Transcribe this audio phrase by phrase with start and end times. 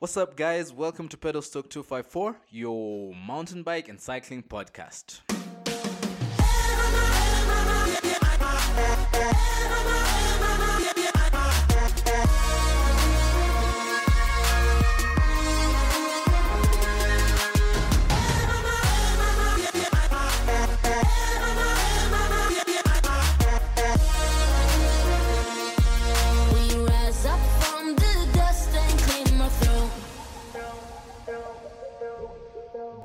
[0.00, 0.72] What's up, guys?
[0.72, 5.22] Welcome to Pedal Stock 254, your mountain bike and cycling podcast.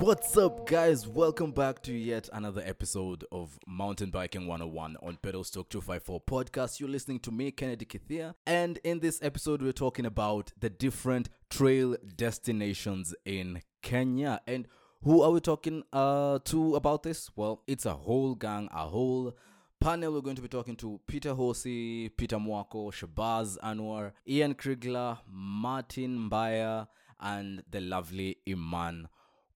[0.03, 1.07] What's up, guys?
[1.07, 6.81] Welcome back to yet another episode of Mountain Biking 101 on Pedal Stock 254 podcast.
[6.81, 11.29] You're listening to me, Kennedy Kithia, and in this episode, we're talking about the different
[11.49, 14.41] trail destinations in Kenya.
[14.45, 14.67] And
[15.03, 17.31] who are we talking uh, to about this?
[17.37, 19.37] Well, it's a whole gang, a whole
[19.79, 20.11] panel.
[20.11, 26.29] We're going to be talking to Peter Horsey, Peter Mwako, Shabaz Anwar, Ian Krigla, Martin
[26.29, 26.89] Mbaya,
[27.21, 29.07] and the lovely Iman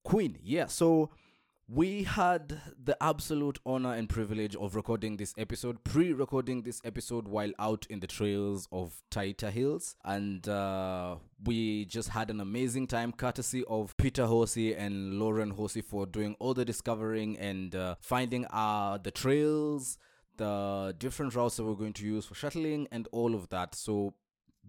[0.07, 0.37] Queen.
[0.41, 1.09] Yeah, so
[1.67, 7.27] we had the absolute honor and privilege of recording this episode, pre recording this episode
[7.27, 9.97] while out in the trails of Taita Hills.
[10.05, 15.81] And uh, we just had an amazing time, courtesy of Peter Horsey and Lauren Horsey
[15.81, 19.97] for doing all the discovering and uh, finding uh, the trails,
[20.37, 23.75] the different routes that we're going to use for shuttling, and all of that.
[23.75, 24.13] So,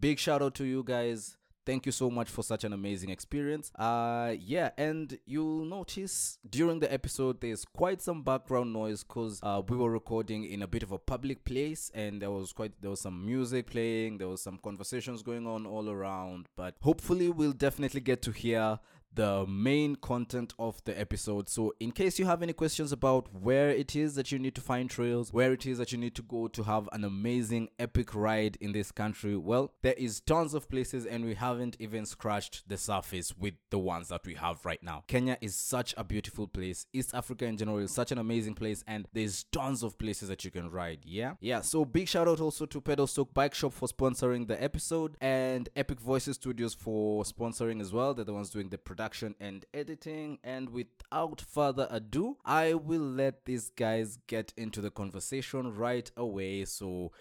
[0.01, 1.38] big shout out to you guys
[1.69, 3.71] thank you so much for such an amazing experience.
[3.79, 9.61] Uh yeah and you'll notice during the episode there's quite some background noise because uh
[9.69, 12.89] we were recording in a bit of a public place and there was quite there
[12.89, 17.53] was some music playing there was some conversations going on all around but hopefully we'll
[17.53, 18.79] definitely get to hear
[19.15, 21.49] the main content of the episode.
[21.49, 24.61] So, in case you have any questions about where it is that you need to
[24.61, 28.15] find trails, where it is that you need to go to have an amazing epic
[28.15, 32.69] ride in this country, well, there is tons of places and we haven't even scratched
[32.69, 35.05] the surface with the ones that we have right now.
[35.07, 36.87] Kenya is such a beautiful place.
[36.93, 40.45] East Africa in general is such an amazing place and there's tons of places that
[40.45, 41.01] you can ride.
[41.05, 41.35] Yeah.
[41.41, 41.63] Yeah.
[41.63, 45.69] So, big shout out also to Pedal Stock Bike Shop for sponsoring the episode and
[45.75, 48.15] Epic Voices Studios for sponsoring as well.
[48.15, 48.98] They're the ones doing the production
[49.41, 50.39] and editing.
[50.43, 56.65] And without further ado, I will let these guys get into the conversation right away.
[56.65, 57.13] So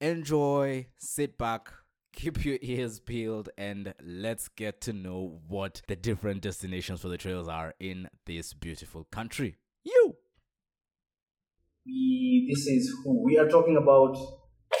[0.00, 1.68] enjoy, sit back.
[2.12, 7.16] Keep your ears peeled and let's get to know what the different destinations for the
[7.16, 9.54] trails are in this beautiful country.
[9.84, 10.16] You!
[11.86, 14.16] we this is who we are talking about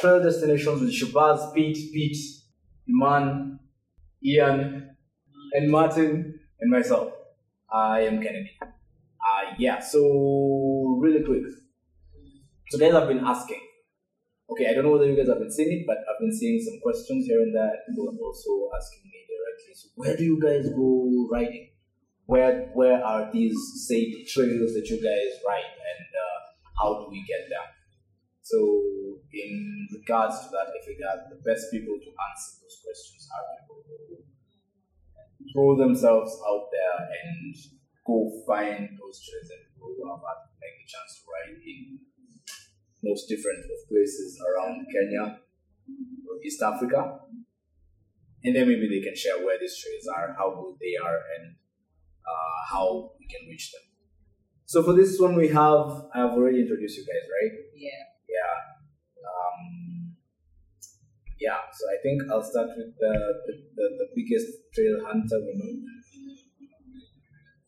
[0.00, 2.16] trail destinations with Shabaz, Pete, Pete,
[2.88, 3.58] Iman,
[4.24, 4.96] Ian,
[5.52, 7.12] and Martin, and myself.
[7.72, 8.50] I am Kennedy.
[8.62, 11.44] Uh, yeah, so really quick.
[12.70, 13.60] So guys have been asking.
[14.50, 16.60] Okay, I don't know whether you guys have been seeing it, but I've been seeing
[16.60, 17.70] some questions here and there.
[17.88, 19.74] People are also asking me directly.
[19.74, 21.70] So where do you guys go riding?
[22.26, 26.38] Where where are these safe trails that you guys ride, and uh,
[26.82, 27.70] how do we get there?
[28.42, 28.58] So
[29.32, 33.82] in regards to that, I figure the best people to answer those questions are people
[33.86, 34.29] who
[35.52, 37.54] throw themselves out there and
[38.06, 41.98] go find those people who have had like a chance to ride in
[43.02, 45.40] most different of places around Kenya
[46.28, 47.20] or East Africa.
[48.42, 51.56] And then maybe they can share where these trails are, how good they are, and
[52.24, 53.82] uh, how we can reach them.
[54.64, 57.52] So for this one, we have I have already introduced you guys, right?
[57.74, 58.02] Yeah.
[58.28, 58.54] Yeah.
[59.28, 59.79] Um,
[61.40, 61.60] yeah.
[61.72, 63.12] So I think I'll start with the
[63.46, 65.72] the, the, the biggest trail hunter we know,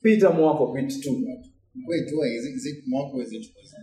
[0.02, 1.24] Peter Mwako, Pete two.
[1.74, 3.76] Wait, wait, is it, is it Mark or is it Jose?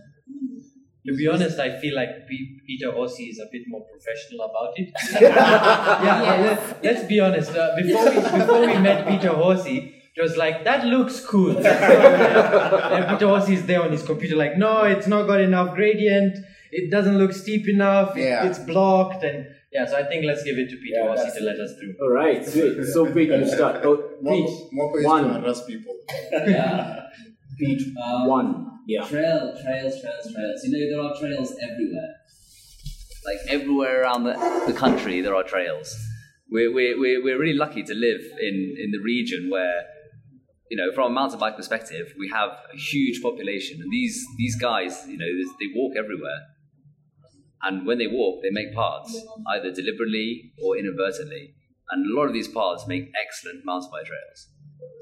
[1.06, 4.72] To be honest, I feel like P- Peter Horsey is a bit more professional about
[4.76, 4.90] it.
[5.20, 7.50] yeah, let, let's be honest.
[7.56, 11.56] Uh, before we before we met Peter Horsey, it was like that looks cool.
[11.66, 16.36] and Peter Horsey is there on his computer, like, no, it's not got enough gradient.
[16.70, 18.16] It doesn't look steep enough.
[18.16, 18.44] it- Yeah.
[18.46, 19.84] it's blocked, and yeah.
[19.86, 21.94] So I think let's give it to Peter Yeah, Horsey to let us through.
[22.02, 22.84] All right, sweet.
[22.84, 23.84] So Pete, you start.
[23.84, 25.24] Oh, Pete, Marco, Marco is one.
[25.24, 25.94] to harass people.
[26.32, 27.00] Yeah.
[27.58, 28.66] Pete, Um, one.
[28.86, 29.04] Yeah.
[29.06, 30.60] Trail, trails, trails, trails.
[30.64, 32.14] You know, there are trails everywhere.
[33.24, 34.32] Like everywhere around the,
[34.66, 35.94] the country, there are trails.
[36.50, 39.82] We're, we're, we're, we're really lucky to live in, in the region where,
[40.70, 43.78] you know, from a mountain bike perspective, we have a huge population.
[43.82, 45.26] And these, these guys, you know,
[45.60, 46.40] they walk everywhere.
[47.62, 49.16] And when they walk, they make paths,
[49.48, 51.54] either deliberately or inadvertently.
[51.90, 54.48] And a lot of these paths make excellent mountain bike trails.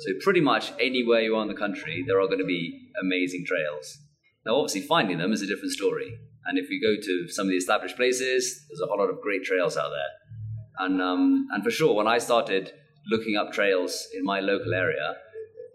[0.01, 3.45] So pretty much anywhere you are in the country, there are going to be amazing
[3.47, 3.99] trails.
[4.45, 6.19] Now, obviously, finding them is a different story.
[6.47, 9.21] And if you go to some of the established places, there's a whole lot of
[9.21, 10.87] great trails out there.
[10.87, 12.73] And um, and for sure, when I started
[13.11, 15.17] looking up trails in my local area,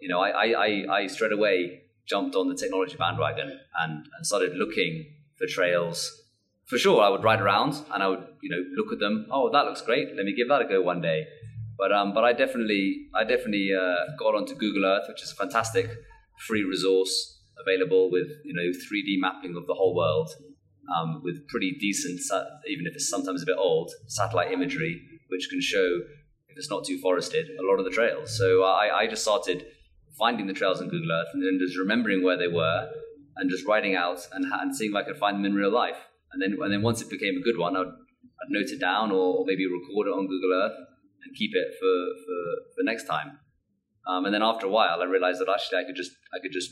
[0.01, 4.25] you know, I, I, I, I straight away jumped on the technology bandwagon and, and
[4.25, 5.05] started looking
[5.37, 6.22] for trails.
[6.65, 9.27] For sure, I would ride around and I would, you know, look at them.
[9.29, 10.15] Oh, that looks great.
[10.15, 11.25] Let me give that a go one day.
[11.77, 15.35] But um, but I definitely I definitely uh, got onto Google Earth, which is a
[15.35, 15.89] fantastic
[16.47, 20.29] free resource available with you know 3D mapping of the whole world,
[20.95, 22.19] um, with pretty decent,
[22.67, 26.01] even if it's sometimes a bit old, satellite imagery, which can show
[26.47, 28.37] if it's not too forested a lot of the trails.
[28.37, 29.65] So I, I just started
[30.17, 32.87] finding the trails on Google Earth and then just remembering where they were
[33.37, 35.97] and just writing out and, and seeing if I could find them in real life.
[36.33, 39.11] And then and then once it became a good one, I'd, I'd note it down
[39.11, 40.77] or, maybe record it on Google Earth
[41.23, 41.95] and keep it for,
[42.25, 43.39] for, for next time.
[44.07, 46.51] Um, and then after a while, I realized that actually I could just I could
[46.51, 46.71] just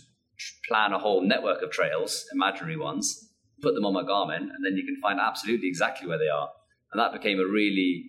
[0.68, 3.30] plan a whole network of trails, imaginary ones,
[3.62, 6.50] put them on my Garmin, and then you can find absolutely exactly where they are.
[6.92, 8.04] And that became a really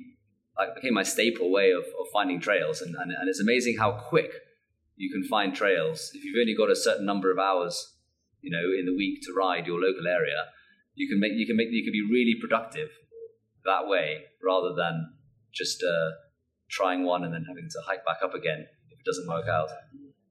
[0.59, 2.81] like became my staple way of, of finding trails.
[2.81, 4.33] And, and, and it's amazing how quick
[4.97, 7.95] you can find trails if you've only got a certain number of hours,
[8.41, 10.47] you know, in the week to ride your local area.
[10.95, 12.89] You can make you can make you can be really productive
[13.65, 15.15] that way rather than
[15.53, 16.11] just uh,
[16.71, 19.69] trying one and then having to hike back up again if it doesn't work out.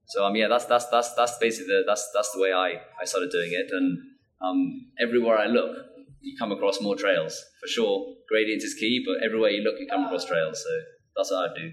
[0.06, 3.06] So um, yeah, that's that's that's that's basically the, that's that's the way I, I
[3.06, 3.98] started doing it, and
[4.42, 5.78] um, everywhere I look,
[6.20, 8.16] you come across more trails for sure.
[8.28, 10.62] Gradient is key, but everywhere you look, you come across trails.
[10.64, 10.70] So
[11.16, 11.72] that's what I do.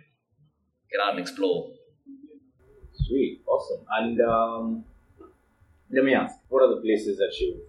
[0.91, 1.73] Get out and explore.
[2.95, 3.85] Sweet, awesome.
[3.91, 4.85] And um,
[5.91, 7.61] let me ask, what are the places that you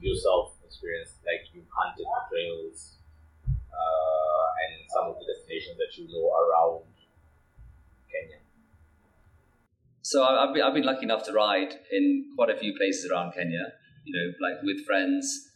[0.00, 2.96] yourself experienced, like you've hunted the trails,
[3.44, 6.88] uh, and some of the destinations that you know around
[8.08, 8.40] Kenya?
[10.00, 13.36] So I've been, I've been lucky enough to ride in quite a few places around
[13.36, 13.76] Kenya.
[14.04, 15.52] You know, like with friends,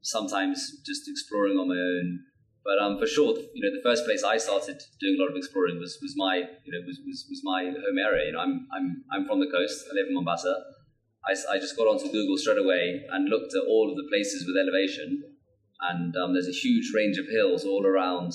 [0.00, 2.24] sometimes just exploring on my own.
[2.64, 5.36] But um, for sure, you know, the first place I started doing a lot of
[5.36, 8.26] exploring was, was my, you know, was, was, was my home area.
[8.26, 9.86] You know, I'm, I'm, I'm from the coast.
[9.90, 10.75] I live in Mombasa.
[11.26, 14.46] I, I just got onto Google straight away and looked at all of the places
[14.46, 15.22] with elevation.
[15.80, 18.32] And um, there's a huge range of hills all around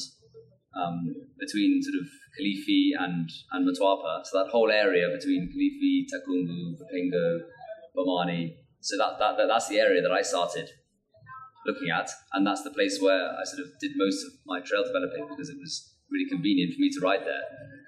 [0.76, 4.24] um, between sort of Kilifi and, and Mtwapa.
[4.26, 7.40] So that whole area between Kilifi, Takaungu, Vipingo,
[7.96, 8.56] Bomani.
[8.82, 10.70] So that, that, that, that's the area that I started
[11.66, 12.10] looking at.
[12.34, 15.50] And that's the place where I sort of did most of my trail developing because
[15.50, 17.46] it was really convenient for me to ride there.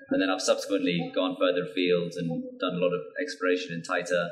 [0.10, 2.30] And then I've subsequently gone further afield and
[2.60, 4.30] done a lot of exploration in Taita,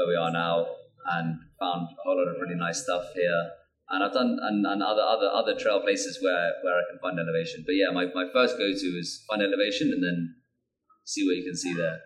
[0.00, 0.64] where we are now,
[1.12, 3.50] and found a whole lot of really nice stuff here.
[3.90, 7.18] And I've done and, and other other other trail places where, where I can find
[7.18, 7.64] elevation.
[7.66, 10.36] But yeah, my, my first go to is find elevation and then
[11.04, 11.98] see what you can see there.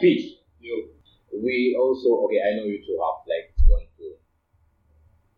[0.00, 0.90] Pete, you.
[1.34, 2.38] We also okay.
[2.38, 4.06] I know you two have like gone to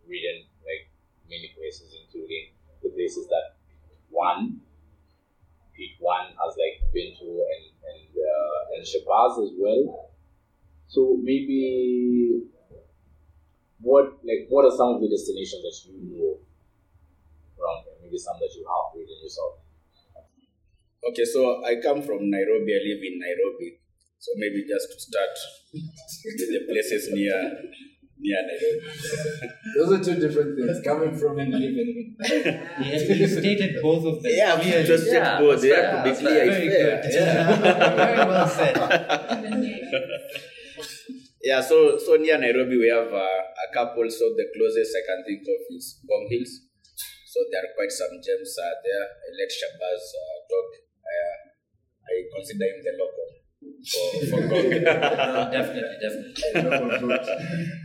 [0.05, 0.93] ridden like
[1.25, 2.53] many places, including
[2.85, 3.57] the places that
[4.13, 4.61] one
[5.73, 10.16] Pete one has like been to and and uh, and Shabaz as well.
[10.89, 12.43] So maybe
[13.81, 16.39] what like what are some of the destinations that you know
[17.61, 17.95] around here?
[18.03, 19.59] Maybe some that you have ridden yourself.
[21.11, 22.73] Okay, so I come from Nairobi.
[22.75, 23.79] I live in Nairobi.
[24.19, 25.35] So maybe just to start
[25.73, 27.39] with the places near
[28.19, 28.81] near Nairobi.
[29.77, 30.81] Those are two different things.
[30.83, 32.17] Coming from and living.
[32.81, 34.33] Yes, you stated both of them.
[34.35, 34.87] Yeah, clearly.
[34.87, 35.61] just Yeah, both.
[35.61, 36.47] that's They have to be clear.
[36.51, 37.05] Very good.
[37.13, 37.57] fair.
[37.97, 38.77] Very well said.
[41.47, 44.11] Yeah, so so near Nairobi we have uh, a couple.
[44.11, 46.53] So the closest I can think of is Ngong Hills.
[47.31, 49.07] So there are quite some gems uh, there.
[49.07, 50.69] I let Shabaz uh, talk.
[51.07, 51.37] Uh,
[52.11, 53.29] I consider him the local
[53.87, 54.71] for, for Ngong.
[55.55, 57.15] definitely, definitely.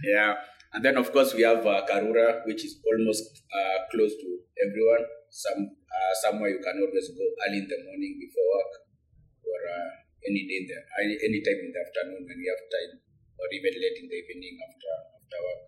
[0.10, 0.42] yeah,
[0.74, 4.30] and then of course we have uh, Karura, which is almost uh, close to
[4.66, 5.06] everyone.
[5.30, 8.74] Some uh, somewhere you can always go early in the morning before work,
[9.46, 9.90] or uh,
[10.26, 12.94] any day in the any any time in the afternoon when you have time,
[13.42, 15.62] or even late in the evening after after work.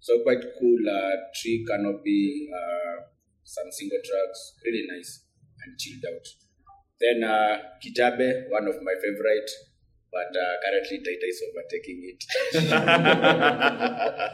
[0.00, 3.06] So quite cool uh, tree canopy, uh,
[3.44, 5.24] some single tracks, really nice
[5.62, 6.26] and chilled out.
[7.00, 9.50] Then uh, Kijabe, one of my favorite,
[10.12, 12.20] but uh, currently Taita is overtaking it.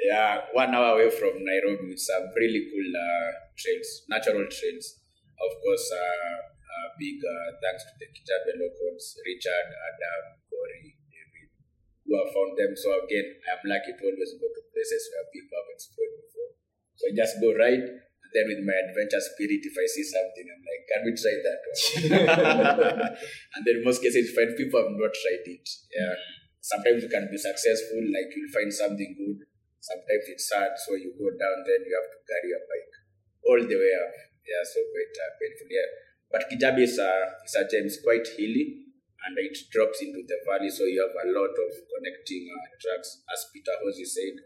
[0.00, 4.96] yeah, one hour away from Nairobi some really cool uh, trails, natural trails.
[5.36, 10.95] Of course, uh, uh, big uh, thanks to the Kijabe locals, Richard, Adam, Corey, David,
[12.06, 12.72] who have found them.
[12.78, 16.50] So again, I'm lucky to always go to places where people have explored before.
[16.94, 20.46] So I just go right, and then with my adventure spirit, if I see something,
[20.46, 21.60] I'm like, can we try that
[23.54, 25.66] and then most cases, find people have not tried it.
[25.92, 26.14] Yeah.
[26.62, 29.44] Sometimes you can be successful, like you'll find something good.
[29.82, 32.94] Sometimes it's hard, so you go down, then you have to carry your bike
[33.46, 34.14] all the way up.
[34.42, 35.68] Yeah, so quite uh, painful.
[35.70, 35.88] Yeah.
[36.26, 38.85] But Kijabe is a, is a gem, it's quite hilly
[39.26, 43.26] and it drops into the valley, so you have a lot of connecting uh, tracks.
[43.26, 44.38] As Peter Horsey said,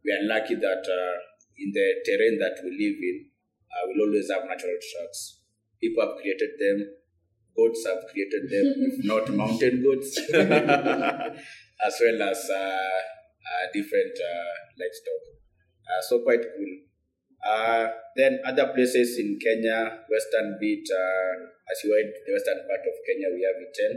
[0.00, 1.14] we are lucky that uh,
[1.60, 3.16] in the terrain that we live in,
[3.68, 5.44] uh, we'll always have natural tracks.
[5.80, 6.96] People have created them,
[7.52, 10.16] goats have created them, if not mountain goats,
[11.84, 15.22] as well as uh, uh, different uh, livestock.
[15.84, 16.72] Uh, so quite cool.
[17.42, 21.32] Uh, then other places in Kenya, Western Beat, uh,
[21.66, 23.92] as you went the western part of Kenya, we have Iten,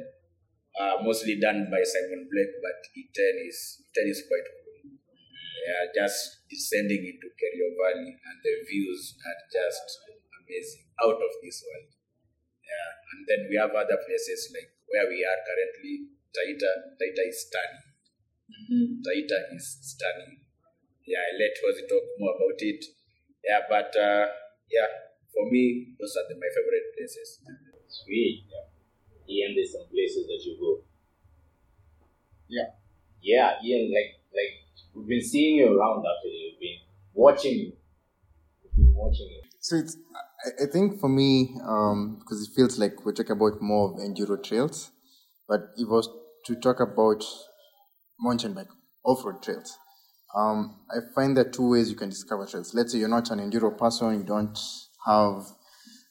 [0.80, 4.92] uh, mostly done by Simon Blake, but Iten is Iten is quite cool.
[5.66, 9.88] Yeah, just descending into Kerio Valley, and the views are just
[10.38, 11.90] amazing, out of this world.
[12.62, 16.12] Yeah, and then we have other places like where we are currently.
[16.36, 17.86] Taita, Taita is stunning.
[19.00, 20.44] Taita is stunning.
[21.08, 22.84] Yeah, I let Horsey talk more about it.
[23.40, 24.28] Yeah, but uh,
[24.68, 24.90] yeah,
[25.32, 27.40] for me, those are the, my favorite places.
[27.88, 28.44] Sweet.
[28.52, 28.75] Yeah.
[29.30, 30.82] Ian, there's some places that you go.
[32.48, 32.76] Yeah.
[33.22, 36.54] Yeah, Ian, like like we've been seeing you around actually.
[36.54, 36.80] We've been
[37.14, 37.74] watching you.
[38.64, 39.42] We've been watching you.
[39.60, 39.98] So it's,
[40.62, 44.42] I, think for me, um, because it feels like we're talking about more of enduro
[44.44, 44.92] trails,
[45.48, 46.08] but if I was
[46.46, 47.24] to talk about
[48.20, 48.68] mountain bike
[49.04, 49.76] off-road trails,
[50.38, 52.76] um, I find there are two ways you can discover trails.
[52.76, 54.56] Let's say you're not an enduro person, you don't
[55.08, 55.48] have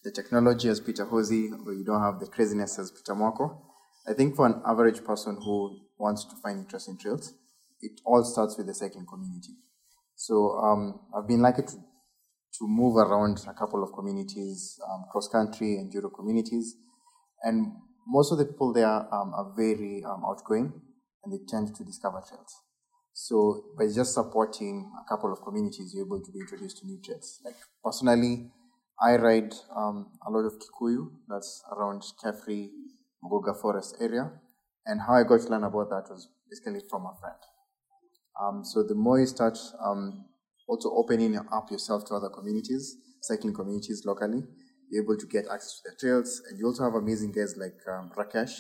[0.05, 3.59] the technology as Peter Horsey, or you don't have the craziness as Peter Mwako.
[4.07, 7.33] I think for an average person who wants to find interest in trails,
[7.81, 9.55] it all starts with the cycling community.
[10.15, 11.77] So um, I've been lucky to
[12.59, 16.77] to move around a couple of communities, um, cross country and enduro communities.
[17.43, 17.73] And
[18.07, 20.73] most of the people there um, are very um, outgoing
[21.25, 22.55] and they tend to discover trails.
[23.13, 27.01] So by just supporting a couple of communities, you're able to be introduced to new
[27.05, 27.41] trails.
[27.45, 28.51] Like personally,
[29.01, 32.71] I ride um, a lot of Kikuyu, that's around Kefri,
[33.23, 34.31] Muguga Forest area.
[34.87, 37.37] And how I got to learn about that was basically from a friend.
[38.41, 40.27] Um, so the more you start um,
[40.69, 44.43] also opening up yourself to other communities, cycling communities locally,
[44.91, 46.43] you're able to get access to the trails.
[46.49, 48.55] And you also have amazing guys like um, Rakesh.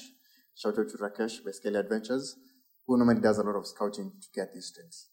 [0.56, 2.36] Shout out to Rakesh by Skelly Adventures,
[2.86, 5.08] who normally does a lot of scouting to get these trails.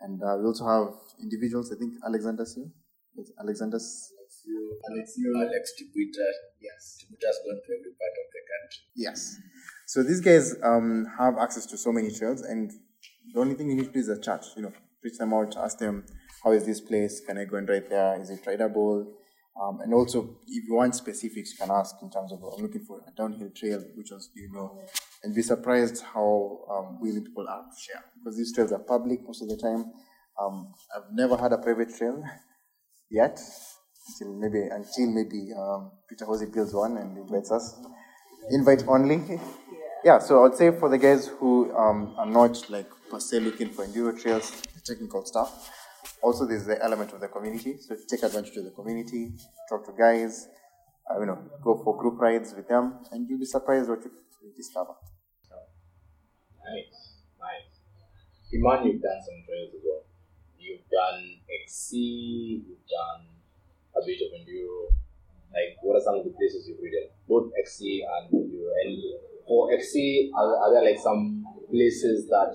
[0.00, 2.72] And uh, we also have individuals, I think Alexander's here.
[4.46, 6.26] Is it's Alexio, Alex Tibuita,
[6.60, 8.82] yes, Tibuita's gone to every part of the country.
[8.94, 9.36] Yes.
[9.86, 12.70] So these guys um, have access to so many trails, and
[13.32, 14.44] the only thing you need to do is a chat.
[14.56, 14.72] You know,
[15.02, 16.04] reach them out, ask them,
[16.44, 17.20] "How is this place?
[17.20, 18.20] Can I go and ride there?
[18.20, 19.14] Is it rideable?"
[19.60, 22.84] Um, and also, if you want specifics, you can ask in terms of, "I'm looking
[22.84, 23.82] for a downhill trail.
[23.96, 24.78] Which ones do you know?"
[25.22, 29.22] And be surprised how um, willing people are to share because these trails are public
[29.24, 29.92] most of the time.
[30.40, 32.22] Um, I've never had a private trail
[33.10, 33.40] yet,
[34.08, 37.78] until maybe until maybe um, Peter Horsey builds one and invites us.
[38.50, 39.40] Invite only.
[40.04, 43.70] Yeah, so I'd say for the guys who um, are not like per se looking
[43.70, 45.70] for enduro trails, the technical stuff.
[46.22, 47.76] Also, there's the element of the community.
[47.78, 49.32] So take advantage of the community,
[49.68, 50.48] talk to guys,
[51.10, 54.10] uh, you know, go for group rides with them, and you'll be surprised what you
[54.46, 54.94] you discover.
[56.62, 57.70] Nice, nice.
[58.54, 60.02] Iman, you've done some trails as well.
[60.58, 61.22] You've done
[61.62, 63.26] XC, you've done
[63.94, 64.90] a bit of enduro.
[65.54, 67.10] Like, what are some of the places you've ridden?
[67.26, 68.70] Both XC and enduro.
[68.86, 68.94] And
[69.42, 72.54] for XC, are, are there like some places that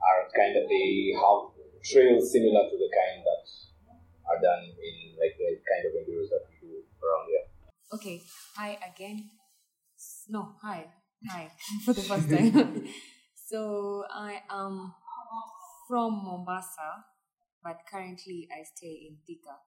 [0.00, 1.52] are kind of they have
[1.84, 3.44] trails similar to the kind that
[4.24, 7.44] are done in like the kind of enduros that we do around here?
[7.92, 8.22] Okay,
[8.56, 9.30] hi again.
[10.28, 10.86] No, hi,
[11.28, 11.52] hi
[11.84, 12.88] for the first time.
[13.48, 14.94] so I am
[15.88, 17.04] from Mombasa,
[17.62, 19.65] but currently I stay in Thika.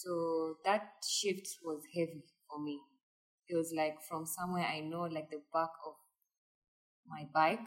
[0.00, 2.80] So that shift was heavy for me.
[3.48, 5.94] It was like from somewhere I know, like the back of
[7.06, 7.66] my bike,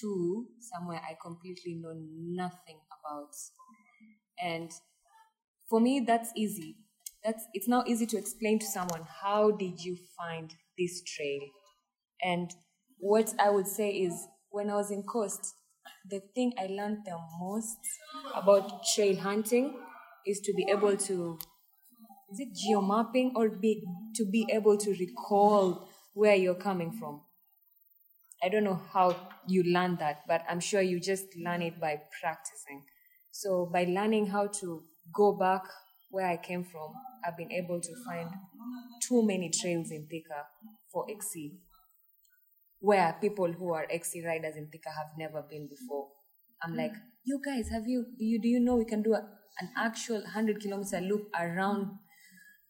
[0.00, 3.30] to somewhere I completely know nothing about.
[4.42, 4.70] And
[5.68, 6.76] for me, that's easy.
[7.24, 11.40] That's it's now easy to explain to someone how did you find this trail.
[12.22, 12.52] And
[12.98, 14.14] what I would say is
[14.50, 15.54] when I was in Coast,
[16.10, 17.78] the thing I learned the most
[18.34, 19.74] about trail hunting
[20.26, 21.38] is to be able to
[22.32, 23.84] is it geomapping or be
[24.16, 27.22] to be able to recall where you're coming from.
[28.42, 29.16] I don't know how
[29.46, 32.84] you learn that, but I'm sure you just learn it by practicing.
[33.32, 34.82] So by learning how to
[35.14, 35.62] go back
[36.10, 36.92] where I came from,
[37.26, 38.28] I've been able to find
[39.02, 40.44] too many trails in Thika
[40.92, 41.58] for XC,
[42.80, 46.08] where people who are XC riders in Thika have never been before.
[46.62, 46.92] I'm like,
[47.24, 49.22] you guys, have you you do you know we can do a,
[49.60, 51.98] an actual hundred kilometer loop around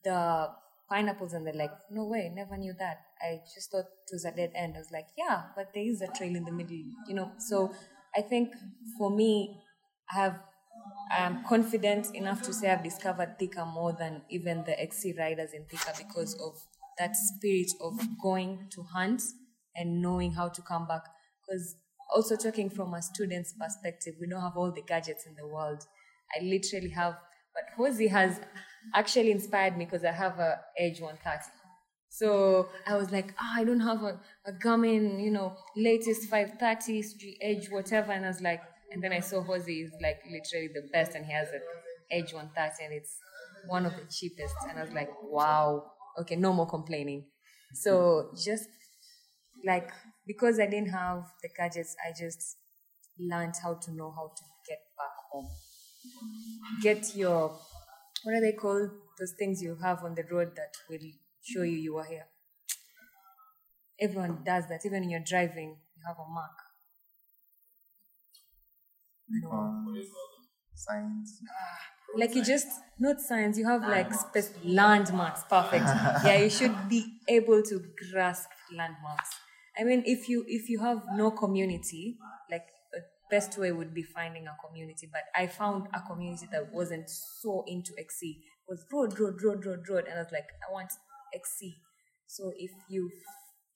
[0.05, 0.49] the
[0.89, 2.99] pineapples and they're like, no way, never knew that.
[3.21, 4.75] I just thought it was a dead end.
[4.77, 7.33] I was like, yeah, but there is a trail in the middle, you know.
[7.39, 7.73] So
[8.15, 8.53] I think
[8.99, 9.61] for me,
[10.11, 10.41] I have
[11.11, 15.65] I'm confident enough to say I've discovered Thika more than even the XC riders in
[15.65, 16.61] Thika because of
[16.99, 19.23] that spirit of going to hunt
[19.77, 21.03] and knowing how to come back.
[21.41, 21.77] Because
[22.15, 25.85] also talking from a student's perspective, we don't have all the gadgets in the world.
[26.37, 27.15] I literally have,
[27.55, 28.41] but Horsey has
[28.95, 31.51] actually inspired me because I have a Edge 130.
[32.09, 37.03] So I was like, ah, I don't have a, a Garmin, you know, latest 530,
[37.03, 38.13] Street Edge, whatever.
[38.13, 38.63] And I was like,
[38.93, 41.63] and then I saw Horsey is like literally the best and he has an
[42.11, 43.17] Edge 130 and it's
[43.67, 44.55] one of the cheapest.
[44.69, 47.25] And I was like, wow, okay, no more complaining.
[47.73, 48.69] So just
[49.67, 49.91] like,
[50.27, 52.57] because I didn't have the gadgets, I just
[53.19, 55.49] learned how to know how to get back home.
[56.83, 57.59] Get your,
[58.23, 58.91] what are they called?
[59.19, 60.99] Those things you have on the road that will
[61.43, 62.27] show you you are here.
[63.99, 64.87] Everyone does that.
[64.87, 66.53] Even when you're driving, you have a mark.
[69.51, 69.95] Um,
[70.75, 71.41] science.
[72.17, 72.69] Like you just
[72.99, 73.59] not signs.
[73.59, 75.43] You have like spec- landmarks.
[75.49, 75.85] Perfect.
[76.25, 77.83] yeah, you should be able to
[78.13, 79.31] grasp landmarks.
[79.79, 82.19] I mean, if you if you have no community,
[82.51, 82.67] like
[83.31, 85.09] best way would be finding a community.
[85.11, 88.27] But I found a community that wasn't so into XC.
[88.67, 90.93] It was road, road, road, road, road, and I was like, I want
[91.35, 91.77] XC.
[92.27, 93.11] So if you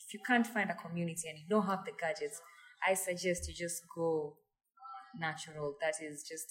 [0.00, 2.40] if you can't find a community and you don't have the gadgets,
[2.86, 4.36] I suggest you just go
[5.18, 5.76] natural.
[5.80, 6.46] That is just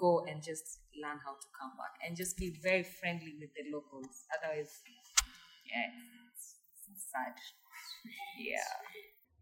[0.00, 3.68] go and just learn how to come back and just be very friendly with the
[3.74, 4.24] locals.
[4.38, 4.70] Otherwise,
[5.66, 5.88] yeah,
[6.32, 6.56] it's,
[6.90, 7.34] it's sad.
[8.38, 8.58] Yeah.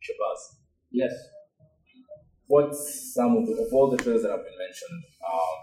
[0.02, 0.56] Shabaz,
[0.90, 1.12] Yes.
[2.50, 5.58] What's some of, the, of all the trails that have been mentioned um,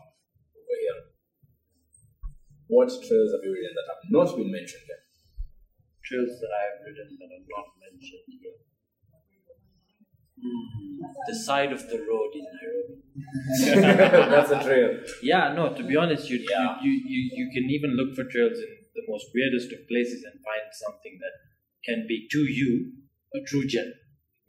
[0.55, 0.99] over here?
[2.67, 5.03] What trails have you ridden that have not been mentioned yet?
[6.07, 8.57] Trails that I have ridden that are not mentioned here.
[10.39, 12.95] Hmm, The side of the road in Nairobi.
[14.31, 14.99] That's a trail.
[15.21, 16.77] Yeah, no, to be honest, you, Yeah.
[16.83, 20.23] you, you, you, you can even look for trails in the most weirdest of places
[20.23, 21.35] and find something that
[21.83, 22.93] can be to you
[23.35, 23.91] a true gem.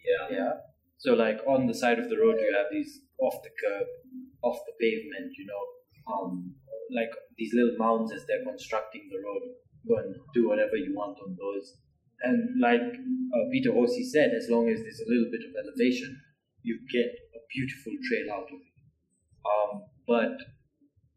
[0.05, 0.37] Yeah.
[0.37, 0.53] Yeah.
[0.99, 3.87] So, like on the side of the road, you have these off the curb,
[4.43, 6.55] off the pavement, you know, um,
[6.95, 9.43] like these little mounds as they're constructing the road.
[9.87, 11.79] Go and do whatever you want on those.
[12.23, 16.21] And like uh, Peter Horsey said, as long as there's a little bit of elevation,
[16.63, 18.75] you get a beautiful trail out of it.
[19.47, 20.35] Um, but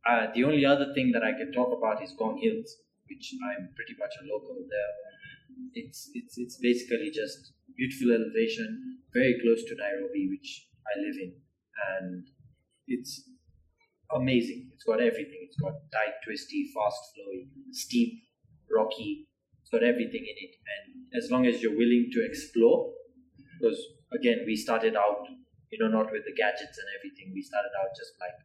[0.05, 2.77] uh, the only other thing that I can talk about is Ngong Hills,
[3.09, 4.93] which I'm pretty much a local there.
[5.73, 11.31] It's it's it's basically just beautiful elevation, very close to Nairobi, which I live in,
[11.99, 12.27] and
[12.87, 13.23] it's
[14.13, 14.71] amazing.
[14.73, 15.47] It's got everything.
[15.47, 18.23] It's got tight, twisty, fast flowing, steep,
[18.71, 19.27] rocky.
[19.61, 22.91] It's got everything in it, and as long as you're willing to explore,
[23.59, 23.79] because
[24.11, 25.27] again, we started out,
[25.71, 27.31] you know, not with the gadgets and everything.
[27.33, 28.35] We started out just like,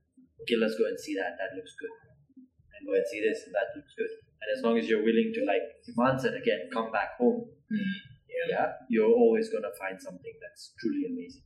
[0.42, 1.38] okay, let's go and see that.
[1.38, 1.94] That looks good,
[2.36, 4.12] and go and see this, and that looks good.
[4.42, 7.48] And as long as you're willing to like, Iman said again, come back home.
[7.72, 8.15] Mm.
[8.48, 8.72] Yeah.
[8.88, 11.42] you're always gonna find something that's truly amazing.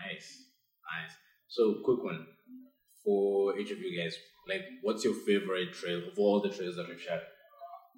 [0.00, 0.44] Nice,
[0.92, 1.12] nice.
[1.48, 2.26] So, quick one
[3.04, 4.16] for each of you guys.
[4.48, 7.22] Like, what's your favorite trail of all the trails that we've shared?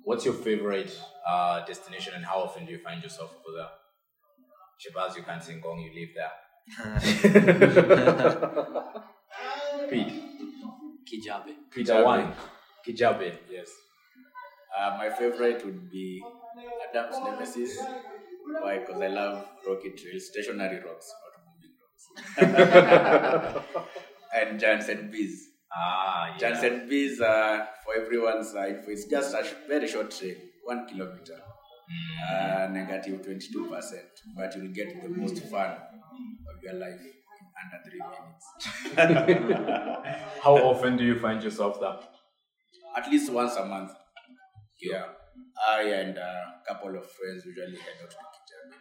[0.05, 3.69] What's your favorite uh, destination, and how often do you find yourself over there?
[4.81, 6.33] Shabaz, you can't sing Ngong, you live there.
[9.91, 10.13] Pete,
[11.05, 11.53] Kijabe.
[11.71, 12.33] Peter one.
[12.87, 13.69] Kijabe, yes.
[14.79, 16.23] Uh, my favorite would be
[16.89, 17.79] Adam's Nemesis.
[18.63, 18.79] Why?
[18.79, 21.75] Because I love rocky trails, stationary rocks, not moving
[23.55, 23.67] rocks.
[24.35, 25.49] and Jansen Bees.
[25.73, 26.39] Ah, yeah.
[26.39, 31.39] Jansen Bees, uh, for everyone's uh, info, it's just a very short trail, one kilometer.
[32.31, 33.93] Uh, negative 22%,
[34.37, 37.13] but you'll get the most fun of your life in
[37.63, 38.03] under three
[38.95, 39.39] minutes.
[40.43, 41.97] How often do you find yourself there?
[42.97, 43.93] At least once a month.
[44.83, 45.07] Yeah.
[45.69, 48.75] I and uh, a couple of friends usually head out to Kijabe.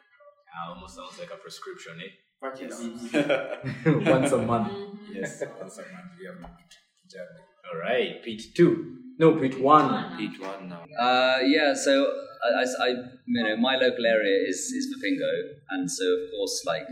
[0.56, 2.13] Ah, almost sounds like a prescription, eh?
[2.60, 2.78] Yes.
[4.08, 4.72] Once a month.
[5.12, 7.38] yes, once a month we have to Kijabe.
[7.74, 8.24] All right.
[8.24, 8.93] Pete two.
[9.20, 10.15] No, Pete one.
[10.17, 10.84] Pete one now.
[11.00, 12.06] Uh, yeah, so
[12.46, 15.32] I, I, I- you know, my local area is is Vipingo,
[15.72, 16.88] and so of course, like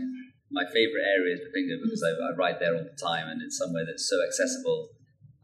[0.50, 3.56] my favorite area is Vipingo because I, I ride there all the time, and it's
[3.56, 4.90] somewhere that's so accessible,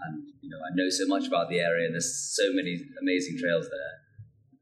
[0.05, 3.69] and you know, I know so much about the area, there's so many amazing trails
[3.71, 3.95] there.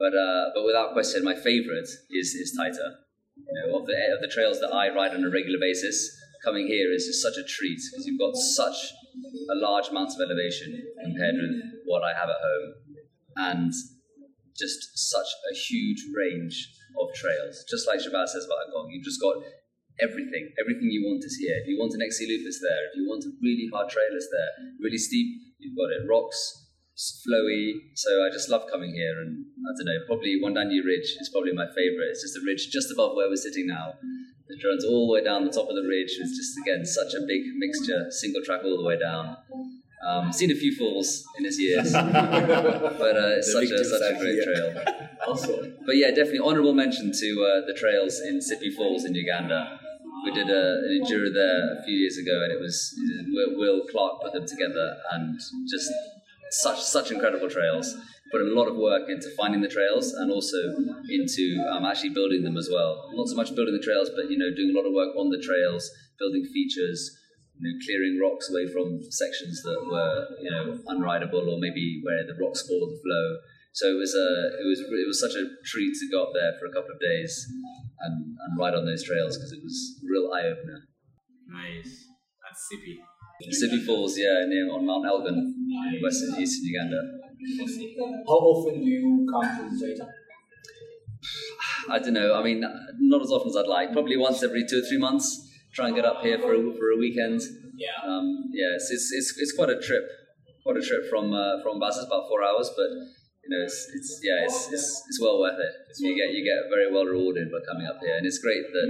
[0.00, 3.04] But uh, but without question, my favorite is is Taita.
[3.36, 6.08] You know, of the of the trails that I ride on a regular basis,
[6.42, 8.78] coming here is just such a treat because you've got such
[9.52, 10.72] a large amount of elevation
[11.04, 12.68] compared with what I have at home,
[13.36, 13.72] and
[14.56, 16.56] just such a huge range
[17.00, 17.64] of trails.
[17.68, 19.36] Just like Shabaz says about Ngong, you've just got
[20.00, 21.56] everything, everything you want is here.
[21.60, 22.82] If you want an XC loop, it's there.
[22.88, 24.52] If you want a really hard trail, it's there.
[24.80, 26.08] Really steep, you've got it.
[26.08, 26.59] Rocks,
[27.00, 27.90] flowy.
[27.94, 31.52] So I just love coming here, and I don't know, probably Wundanyi Ridge is probably
[31.52, 32.12] my favorite.
[32.12, 33.94] It's just a ridge just above where we're sitting now.
[34.48, 36.18] It runs all the way down the top of the ridge.
[36.18, 39.36] It's just again such a big mixture, single track all the way down.
[40.06, 44.18] Um, seen a few falls in his years, but uh, it's such a such a
[44.18, 44.44] great yeah.
[44.44, 44.68] trail.
[45.86, 49.78] But yeah, definitely honourable mention to uh, the trails in Sipi Falls in Uganda.
[50.24, 52.94] We did a, an enduro there a few years ago, and it was
[53.28, 55.92] Will, Will Clark put them together, and just
[56.50, 57.94] such such incredible trails.
[58.30, 60.56] Put a lot of work into finding the trails, and also
[61.08, 63.10] into um, actually building them as well.
[63.14, 65.30] Not so much building the trails, but you know, doing a lot of work on
[65.30, 67.10] the trails, building features,
[67.58, 72.22] you know, clearing rocks away from sections that were you know unrideable or maybe where
[72.26, 73.26] the rocks spoiled the flow.
[73.72, 74.28] So it was a
[74.62, 77.00] it was it was such a treat to go up there for a couple of
[77.00, 77.34] days
[78.00, 80.86] and, and ride on those trails because it was a real eye opener.
[81.46, 82.06] Nice.
[82.42, 82.98] That's Sipi.
[83.48, 85.54] Sipi Falls, yeah, near on Mount Elgon,
[86.02, 87.00] west and eastern Uganda.
[88.26, 90.08] How often do you come to Taita?
[91.88, 92.34] I don't know.
[92.34, 92.60] I mean,
[93.00, 93.92] not as often as I'd like.
[93.92, 95.48] Probably once every two or three months.
[95.72, 97.40] Try and get up here for a, for a weekend.
[97.76, 97.96] Yeah.
[98.04, 100.04] Um, yeah, it's, it's, it's, it's quite a trip.
[100.62, 101.96] Quite a trip from uh, from Bass.
[101.96, 102.90] It's about four hours, but
[103.40, 105.72] you know, it's, it's yeah, it's, it's, it's well worth it.
[105.98, 108.88] You get you get very well rewarded by coming up here, and it's great that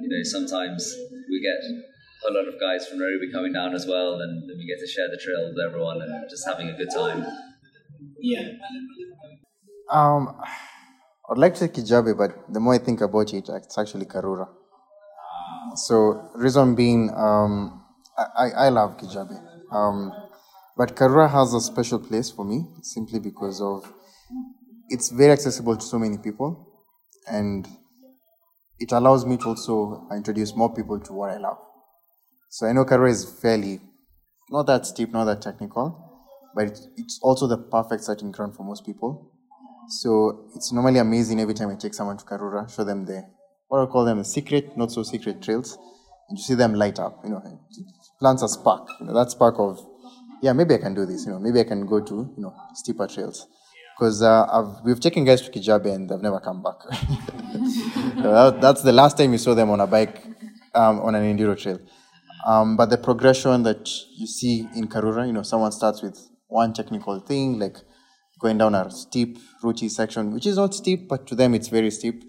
[0.00, 0.96] you know sometimes
[1.30, 1.62] we get
[2.28, 4.86] a lot of guys from Nairobi coming down as well, and, and we get to
[4.86, 7.26] share the trail with everyone and just having a good time.
[8.20, 8.48] Yeah.
[9.90, 10.40] Um,
[11.30, 14.48] I'd like to say Kijabe, but the more I think about it, it's actually Karura.
[15.74, 17.82] So, reason being, um,
[18.18, 19.40] I, I I love Kijabe.
[19.70, 20.12] Um,
[20.76, 23.90] but Karura has a special place for me simply because of
[24.88, 26.68] it's very accessible to so many people
[27.26, 27.66] and
[28.78, 31.58] it allows me to also introduce more people to what I love.
[32.52, 33.80] So I know Karura is fairly
[34.50, 35.86] not that steep, not that technical,
[36.54, 39.32] but it, it's also the perfect starting ground for most people.
[39.88, 43.24] So it's normally amazing every time I take someone to Karura, show them the
[43.68, 45.78] what I call them the secret, not so secret trails,
[46.28, 47.20] and you see them light up.
[47.24, 47.60] You know,
[48.20, 48.86] plants a spark.
[49.00, 49.80] You know, that spark of
[50.42, 51.24] yeah, maybe I can do this.
[51.24, 53.46] You know, maybe I can go to you know steeper trails.
[53.98, 56.80] Because uh, we've taken guys to Kijabe and they've never come back.
[58.22, 60.22] That- that's the last time you saw them on a bike
[60.74, 61.80] um, on an enduro trail.
[62.46, 66.72] Um, but the progression that you see in Karura, you know, someone starts with one
[66.72, 67.76] technical thing, like
[68.40, 71.90] going down a steep, rooty section, which is not steep, but to them it's very
[71.90, 72.24] steep.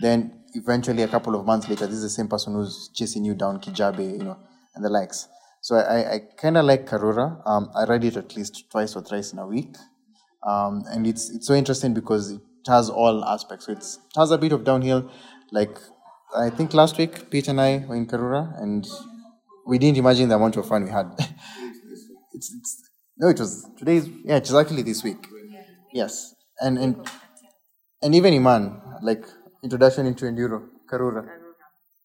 [0.00, 3.34] Then eventually, a couple of months later, this is the same person who's chasing you
[3.34, 4.38] down Kijabe, you know,
[4.74, 5.28] and the likes.
[5.60, 7.42] So I, I, kind of like Karura.
[7.44, 9.74] Um, I ride it at least twice or thrice in a week.
[10.46, 13.66] Um, and it's it's so interesting because it has all aspects.
[13.66, 15.10] So it's, it has a bit of downhill.
[15.50, 15.76] Like
[16.36, 18.86] I think last week, Pete and I were in Karura, and
[19.68, 21.06] we didn't imagine the amount of fun we had.
[22.34, 22.82] it's, it's
[23.18, 25.26] no, it was today's yeah, it's actually this week.
[25.92, 27.08] Yes, and and
[28.02, 29.24] and even Iman, like
[29.62, 31.26] introduction into enduro, Karura.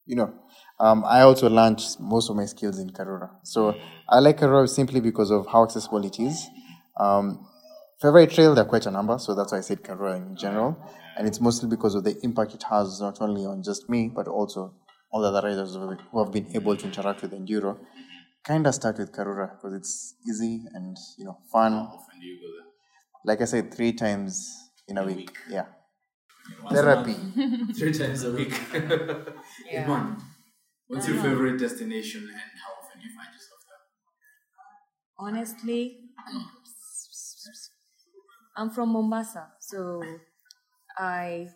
[0.06, 0.34] You know,
[0.80, 3.30] um, I also learned most of my skills in Karura.
[3.44, 6.48] So I like Karura simply because of how accessible it is.
[7.00, 7.48] Um,
[8.02, 10.78] favorite trail, there are quite a number, so that's why I said Karura in general.
[11.18, 14.28] And it's mostly because of the impact it has not only on just me, but
[14.28, 14.74] also
[15.14, 17.78] all the other riders who who have been able to interact with enduro.
[18.44, 21.74] Kind of start with Karura because it's easy and you know fun.
[21.74, 22.70] Often do you go there?
[23.30, 25.32] Like I said, three times in a week.
[25.50, 25.68] Yeah.
[26.70, 27.16] Therapy.
[27.80, 28.54] Three times a week.
[29.72, 29.86] Yeah.
[29.86, 30.18] Iman,
[30.88, 33.84] what's your favorite destination and how often do you find yourself there?
[35.18, 35.82] honestly
[38.58, 40.04] i'm from mombasa so
[40.98, 41.48] i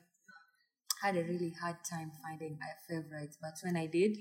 [1.08, 4.17] had a really hard time finding a favorite but when i did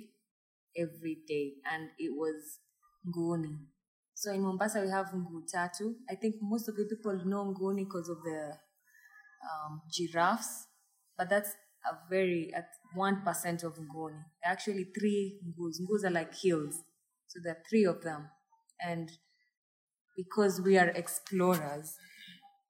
[0.84, 2.60] every day and it was
[3.08, 3.56] nguni.
[4.14, 8.08] So in mombasa we have ngutatu i think most of the people know nguni because
[8.08, 8.40] of the
[9.50, 10.66] um, giraffes
[11.16, 11.50] but that's
[11.90, 14.22] a very at one percent of nguni.
[14.44, 15.76] Actually three ngus.
[15.80, 16.76] Ngus are like hills
[17.28, 18.28] so there are three of them.
[18.80, 19.10] And
[20.16, 21.96] because we are explorers.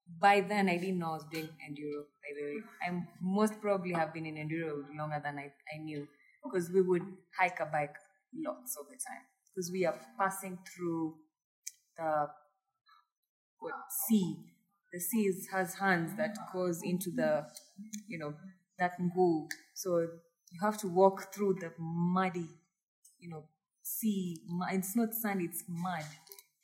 [0.09, 2.05] By then, I didn't know I was doing enduro.
[2.23, 6.07] By the way, I most probably have been in enduro longer than I, I knew
[6.42, 7.03] because we would
[7.38, 7.97] hike a bike
[8.35, 11.16] lots of the time because we are passing through
[11.97, 12.29] the
[13.61, 13.75] what
[14.09, 14.37] sea.
[14.92, 17.47] The sea has hands that goes into the
[18.09, 18.35] you know
[18.79, 19.49] that ngoo.
[19.75, 19.99] So
[20.53, 22.49] you have to walk through the muddy,
[23.19, 23.45] you know,
[23.83, 24.40] sea.
[24.73, 26.05] It's not sand; it's mud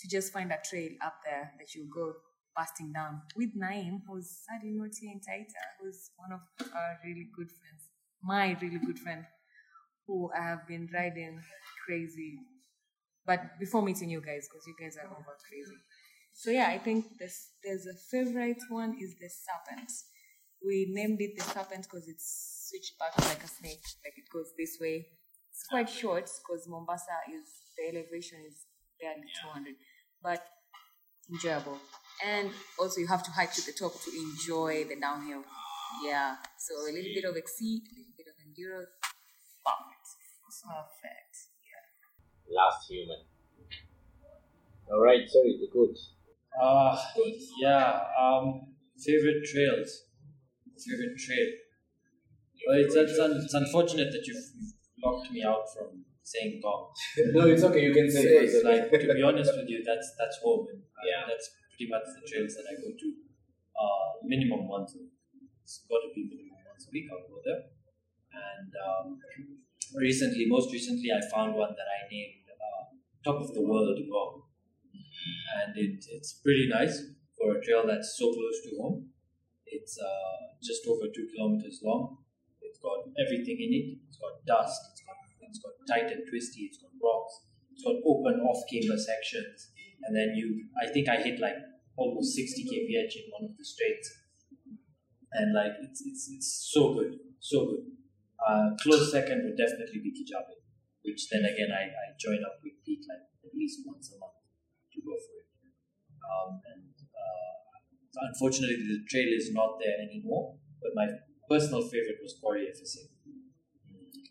[0.00, 2.14] to just find a trail up there that you go
[2.56, 6.40] busting down with Naim, who's sadly not here in Taita, who's one of
[6.74, 7.88] our really good friends,
[8.22, 9.24] my really good friend,
[10.06, 11.40] who I have been riding
[11.86, 12.38] crazy.
[13.24, 15.78] But before meeting you guys, because you guys are over crazy.
[16.34, 19.90] So yeah, I think this, there's a favorite one is the serpent.
[20.64, 24.52] We named it the serpent because it's switched back like a snake, like it goes
[24.58, 25.06] this way.
[25.50, 28.64] It's quite short because Mombasa is the elevation is
[29.00, 29.74] barely 200,
[30.22, 30.42] but
[31.30, 31.78] enjoyable.
[32.24, 35.42] And also you have to hike to the top to enjoy the downhill.
[36.06, 38.84] Yeah, so a little bit of XC, a little bit of enduro.
[39.66, 40.06] Perfect.
[40.62, 41.34] Perfect.
[41.66, 42.56] Yeah.
[42.56, 43.18] Last human.
[44.90, 45.96] All right, sorry, the good.
[46.60, 46.96] Uh,
[47.60, 48.00] yeah.
[48.20, 50.04] Um, favorite trails.
[50.78, 51.48] Favorite trail.
[52.68, 54.72] Well, it's, it's, un- it's unfortunate that you've, you've
[55.04, 56.88] locked me out from saying Ngong.
[57.34, 57.82] No, it's okay.
[57.84, 58.44] You can say it.
[58.44, 60.66] It's like to be honest with you, that's that's home.
[60.70, 61.26] And uh, Yeah.
[61.28, 61.50] that's
[61.82, 63.08] pretty much the trails that I go to.
[63.74, 64.94] Uh, minimum once.
[64.94, 65.02] A,
[65.62, 67.06] it's got to be minimum once a week.
[67.10, 67.62] I'll go there.
[68.32, 69.18] And um,
[69.94, 72.84] recently, most recently, I found one that I named uh,
[73.24, 74.42] Top of the World Ngong,
[75.58, 77.02] and it, it's pretty nice
[77.36, 79.10] for a trail that's so close to home.
[79.66, 82.18] It's uh, just over two kilometers long.
[82.60, 83.86] It's got everything in it.
[84.08, 84.80] It's got dust.
[84.92, 86.70] It's got it's got tight and twisty.
[86.70, 87.44] It's got rocks.
[87.72, 89.72] It's got open off camber sections.
[90.04, 91.54] And then you, I think I hit like
[91.96, 94.08] almost 60 kph in one of the straights.
[95.32, 97.84] And like it's it's, it's so good, so good.
[98.36, 100.60] Uh, close second would definitely be Kijabe,
[101.02, 104.36] which then again I, I join up with Pete like at least once a month
[104.92, 105.48] to go for it.
[106.20, 110.56] Um, and uh, unfortunately, the trail is not there anymore.
[110.82, 111.06] But my
[111.48, 113.08] personal favorite was Quarry FSA,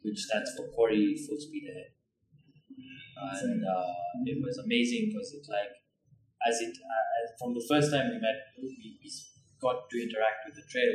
[0.03, 1.95] which stands for Quarry Full Speed Ahead.
[3.21, 3.93] And uh,
[4.25, 5.80] it was amazing because it like
[6.47, 9.07] as it uh, from the first time we met, we, we
[9.61, 10.93] got to interact with the trail.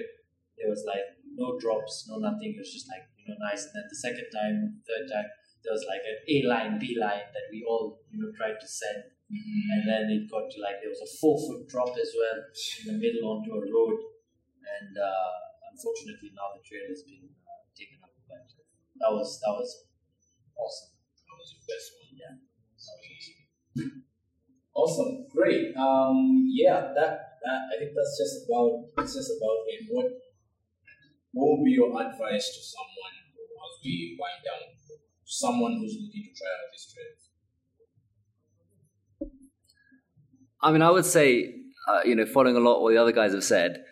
[0.59, 1.05] There was like
[1.37, 2.57] no drops, no nothing.
[2.57, 3.65] It was just like you know nice.
[3.67, 5.29] And then the second time, third time,
[5.63, 8.69] there was like an A line, B line that we all you know tried to
[8.69, 9.13] send.
[9.27, 12.95] And then it got to like there was a four foot drop as well in
[12.95, 13.99] the middle onto a road.
[14.63, 15.35] And uh,
[15.67, 18.15] unfortunately, now the trail has been uh, taken up.
[18.31, 18.47] But
[19.03, 19.71] that was that was
[20.55, 20.95] awesome.
[21.27, 22.15] That was your best one.
[22.15, 24.06] Yeah.
[24.77, 25.27] Awesome.
[25.35, 25.75] Great.
[25.75, 29.87] Um, yeah, that, that I think that's just about that's just about it.
[29.89, 30.05] What
[31.33, 34.77] what would be your advice to someone as we wind down?
[35.25, 37.23] Someone who's looking to try out these trails.
[40.62, 41.55] I mean, I would say,
[41.89, 43.83] uh, you know, following a lot what the other guys have said,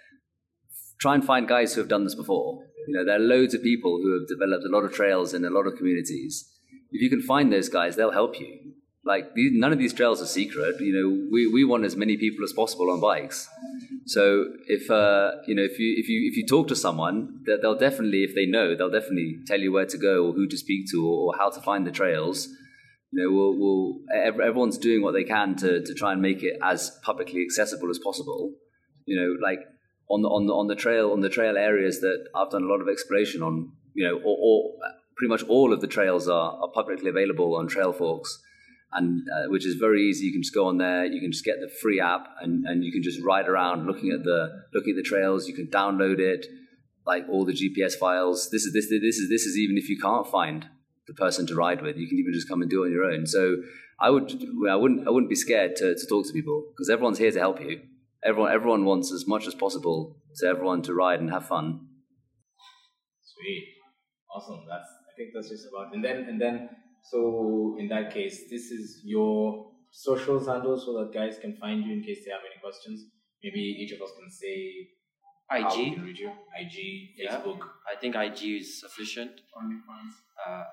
[1.01, 2.62] try and find guys who have done this before.
[2.87, 5.44] You know, there are loads of people who have developed a lot of trails in
[5.44, 6.51] a lot of communities.
[6.90, 8.74] If you can find those guys, they'll help you.
[9.07, 10.81] Like, these, none of these trails are secret.
[10.81, 13.49] You know, we, we want as many people as possible on bikes.
[14.07, 17.79] So if uh, you know if you if you if you talk to someone, they'll
[17.79, 20.90] definitely if they know they'll definitely tell you where to go or who to speak
[20.90, 22.49] to or, or how to find the trails.
[23.12, 26.59] You know, we'll, we'll everyone's doing what they can to, to try and make it
[26.62, 28.53] as publicly accessible as possible.
[29.07, 29.61] You know, like
[30.11, 32.67] on the on the on the trail on the trail areas that I've done a
[32.67, 33.73] lot of exploration on.
[33.95, 34.73] You know, or, or
[35.17, 38.27] pretty much all of the trails are, are publicly available on Trailforks
[38.94, 40.26] and uh, which is very easy.
[40.26, 41.04] You can just go on there.
[41.04, 44.11] You can just get the free app, and, and you can just ride around looking
[44.11, 45.48] at the looking at the trails.
[45.48, 46.46] You can download it,
[47.07, 48.50] like all the GPS files.
[48.50, 50.66] This is this this is this is even if you can't find
[51.07, 53.04] the person to ride with, you can even just come and do it on your
[53.04, 53.26] own.
[53.26, 53.57] So
[54.00, 54.33] I would
[54.70, 57.38] I wouldn't I wouldn't be scared to, to talk to people because everyone's here to
[57.38, 57.80] help you.
[58.24, 61.88] Everyone everyone wants as much as possible to everyone to ride and have fun.
[63.22, 63.74] Sweet,
[64.35, 64.64] awesome.
[64.68, 65.94] That's I think that's just about.
[65.94, 66.70] And then and then
[67.11, 71.93] so in that case, this is your socials handle so that guys can find you
[71.93, 73.05] in case they have any questions.
[73.43, 74.88] Maybe each of us can say
[75.49, 75.95] how IG.
[75.95, 76.31] can reach you.
[76.59, 77.37] IG, Yeah.
[77.37, 77.61] Facebook.
[77.93, 79.33] I think IG is sufficient.
[79.55, 80.14] OnlyFans.
[80.47, 80.64] Uh,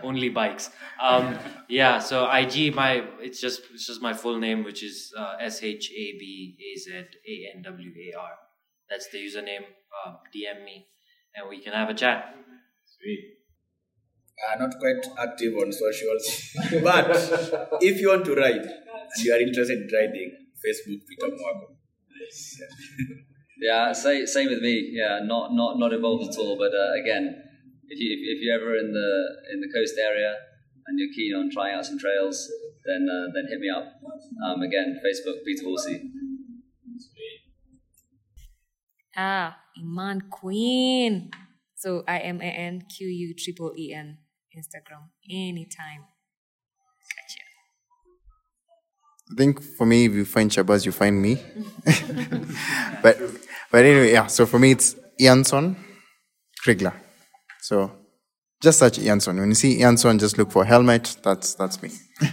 [0.02, 0.70] only bikes.
[1.02, 1.38] Um,
[1.68, 5.62] yeah, so IG, my it's just it's just my full name, which is uh, S
[5.62, 8.30] H A B A Z A N W A R.
[8.88, 9.64] That's the username.
[10.06, 10.86] Uh, DM me,
[11.34, 12.34] and we can have a chat.
[12.84, 13.36] Sweet.
[14.36, 17.08] Uh, not quite active on socials, but
[17.80, 21.72] if you want to ride and you are interested in riding, Facebook Peter Mwako.
[23.58, 24.92] Yeah, same same with me.
[24.92, 26.58] Yeah, not not not involved at all.
[26.58, 27.32] But uh, again,
[27.88, 29.10] if you if, if you're ever in the
[29.54, 30.34] in the coast area
[30.86, 32.46] and you're keen on trying out some trails,
[32.84, 33.88] then uh, then hit me up.
[34.44, 36.12] Um, again, Facebook Peter Horsey.
[39.16, 41.30] Ah, Iman Queen.
[41.74, 44.18] So I M A N Q U triple E N
[44.56, 46.02] Instagram anytime.
[47.14, 47.42] Gotcha.
[49.32, 51.36] I think for me, if you find Shabaz, you find me.
[53.02, 53.18] but
[53.70, 54.26] but anyway, yeah.
[54.26, 55.76] So for me, it's Ianson
[56.64, 56.92] Krigla.
[57.60, 57.90] So
[58.62, 59.38] just search Ianson.
[59.38, 61.16] When you see Ianson, just look for helmet.
[61.22, 61.90] That's that's me.
[62.22, 62.30] right.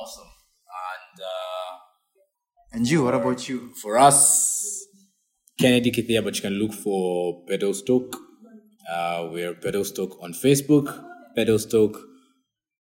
[0.00, 0.26] Awesome.
[0.26, 1.76] And uh,
[2.72, 3.72] And you, what about you?
[3.82, 4.84] for us,
[5.60, 8.14] Kennedy Kithia, but you can look for Pedalstoke.
[8.90, 11.04] Uh, we're Pedalstoke on Facebook,
[11.38, 12.02] Pedalstoke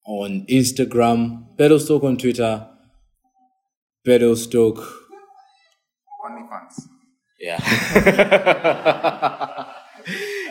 [0.05, 2.65] on Instagram, Pedalstoke on Twitter,
[4.07, 4.87] Pedalstoke.
[6.25, 6.87] OnlyFans.
[7.41, 7.59] Yeah.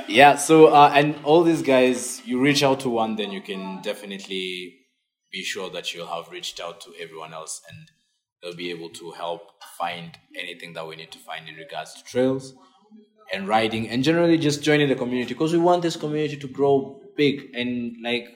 [0.09, 3.81] yeah, so, uh, and all these guys, you reach out to one, then you can
[3.81, 4.77] definitely
[5.33, 7.89] be sure that you'll have reached out to everyone else and
[8.43, 12.05] they'll be able to help find anything that we need to find in regards to
[12.05, 12.53] trails
[13.33, 17.01] and riding and generally just joining the community because we want this community to grow
[17.17, 18.29] big and like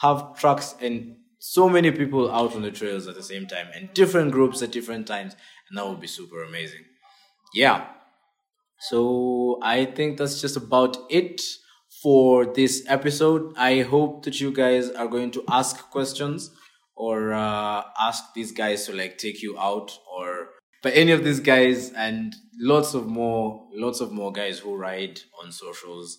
[0.00, 3.92] have trucks and so many people out on the trails at the same time and
[3.94, 5.34] different groups at different times
[5.68, 6.84] and that would be super amazing
[7.54, 7.86] yeah
[8.80, 11.42] so I think that's just about it
[12.02, 13.52] for this episode.
[13.56, 16.50] I hope that you guys are going to ask questions
[16.96, 20.48] or uh, ask these guys to like take you out or
[20.82, 25.20] but any of these guys and lots of more lots of more guys who ride
[25.42, 26.18] on socials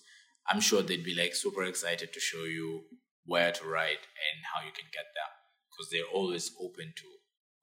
[0.50, 2.82] i'm sure they'd be like super excited to show you
[3.26, 5.32] where to ride and how you can get there
[5.70, 7.04] because they're always open to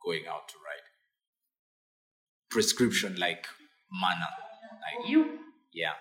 [0.05, 0.87] going out to ride.
[2.51, 3.47] Prescription like
[3.93, 4.33] manner
[4.85, 5.39] like you.
[5.73, 5.93] Yeah.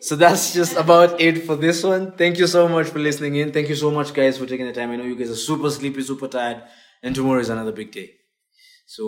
[0.00, 2.12] So that's just about it for this one.
[2.12, 3.52] Thank you so much for listening in.
[3.52, 4.90] Thank you so much guys for taking the time.
[4.90, 6.62] I know you guys are super sleepy super tired
[7.02, 8.19] and tomorrow is another big day
[8.94, 9.04] so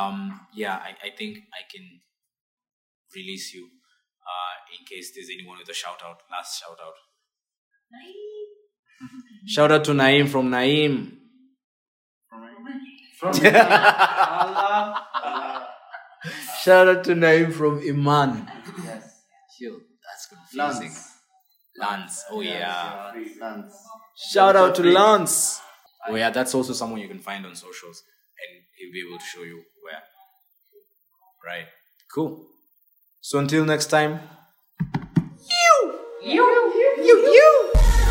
[0.00, 0.18] um
[0.62, 1.84] yeah i, I think i can
[3.16, 3.64] release you
[4.32, 6.98] uh in case there's anyone with a shout out last shout out.
[9.46, 11.18] Shout out to naim from naim
[16.64, 18.50] shout out to naim from iman.
[19.60, 19.70] Yo,
[20.04, 21.12] that's confusing lance.
[21.78, 22.24] Lance.
[22.30, 23.12] oh yeah.
[23.40, 23.74] Lance.
[24.32, 25.60] Shout out to Lance.
[26.08, 28.02] Oh yeah, that's also someone you can find on socials,
[28.82, 30.02] he'll be able to show you where.
[31.44, 31.66] Right.
[32.12, 32.46] Cool.
[33.20, 34.20] So until next time.
[35.48, 36.44] You, you,
[36.98, 38.01] you, you.